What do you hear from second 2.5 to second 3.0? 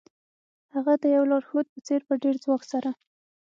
سره